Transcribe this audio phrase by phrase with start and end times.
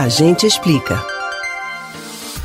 [0.00, 0.98] A gente explica.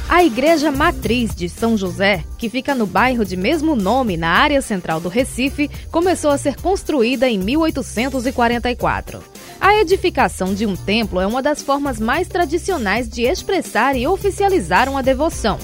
[0.10, 4.62] A Igreja Matriz de São José, que fica no bairro de mesmo nome na área
[4.62, 9.24] central do Recife, começou a ser construída em 1844.
[9.62, 14.90] A edificação de um templo é uma das formas mais tradicionais de expressar e oficializar
[14.90, 15.58] uma devoção.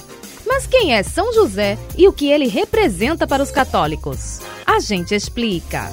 [0.47, 4.39] Mas quem é São José e o que ele representa para os católicos?
[4.65, 5.91] A gente explica.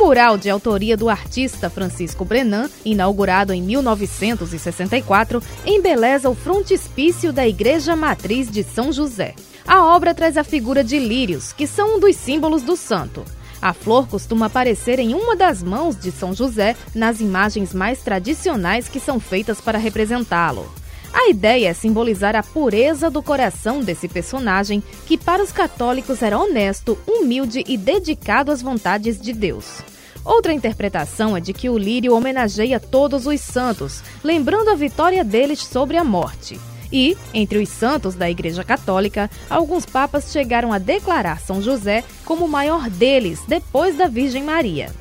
[0.00, 7.48] Um mural de autoria do artista Francisco Brenan, inaugurado em 1964, embeleza o frontispício da
[7.48, 9.34] Igreja Matriz de São José.
[9.66, 13.24] A obra traz a figura de lírios, que são um dos símbolos do santo.
[13.60, 18.88] A flor costuma aparecer em uma das mãos de São José nas imagens mais tradicionais
[18.88, 20.72] que são feitas para representá-lo.
[21.20, 26.38] A ideia é simbolizar a pureza do coração desse personagem, que para os católicos era
[26.38, 29.82] honesto, humilde e dedicado às vontades de Deus.
[30.24, 35.58] Outra interpretação é de que o lírio homenageia todos os santos, lembrando a vitória deles
[35.58, 36.58] sobre a morte.
[36.92, 42.44] E, entre os santos da Igreja Católica, alguns papas chegaram a declarar São José como
[42.44, 44.92] o maior deles, depois da Virgem Maria.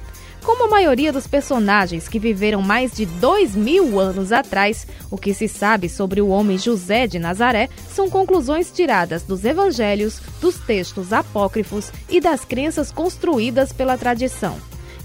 [0.48, 5.34] Como a maioria dos personagens que viveram mais de dois mil anos atrás, o que
[5.34, 11.12] se sabe sobre o homem José de Nazaré são conclusões tiradas dos evangelhos, dos textos
[11.12, 14.56] apócrifos e das crenças construídas pela tradição.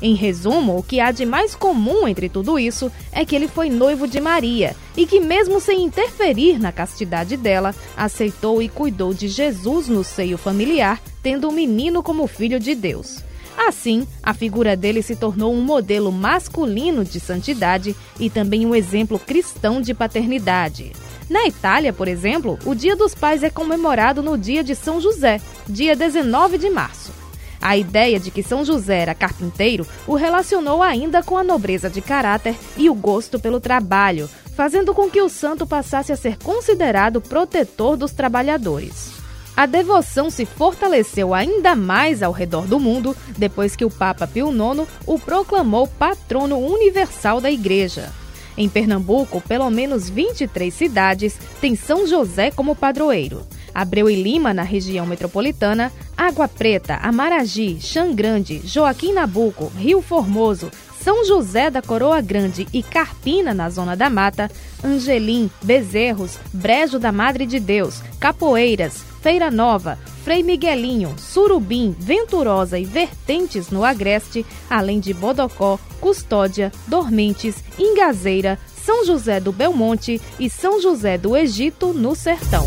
[0.00, 3.68] Em resumo, o que há de mais comum entre tudo isso é que ele foi
[3.68, 9.26] noivo de Maria e que, mesmo sem interferir na castidade dela, aceitou e cuidou de
[9.26, 13.24] Jesus no seio familiar, tendo o menino como filho de Deus.
[13.56, 19.18] Assim, a figura dele se tornou um modelo masculino de santidade e também um exemplo
[19.18, 20.92] cristão de paternidade.
[21.28, 25.40] Na Itália, por exemplo, o Dia dos Pais é comemorado no dia de São José,
[25.68, 27.12] dia 19 de março.
[27.60, 32.00] A ideia de que São José era carpinteiro o relacionou ainda com a nobreza de
[32.00, 37.20] caráter e o gosto pelo trabalho, fazendo com que o santo passasse a ser considerado
[37.20, 39.21] protetor dos trabalhadores.
[39.56, 44.50] A devoção se fortaleceu ainda mais ao redor do mundo depois que o Papa Pio
[44.50, 48.10] IX o proclamou patrono universal da Igreja.
[48.56, 53.42] Em Pernambuco, pelo menos 23 cidades têm São José como padroeiro.
[53.74, 60.70] Abreu e Lima, na região metropolitana, Água Preta, Amaragi, Xangrande, Joaquim Nabuco, Rio Formoso,
[61.02, 64.48] São José da Coroa Grande e Carpina, na Zona da Mata,
[64.84, 72.84] Angelim, Bezerros, Brejo da Madre de Deus, Capoeiras, Feira Nova, Frei Miguelinho, Surubim, Venturosa e
[72.84, 80.80] Vertentes no Agreste, além de Bodocó, Custódia, Dormentes, Ingazeira, São José do Belmonte e São
[80.80, 82.66] José do Egito no Sertão.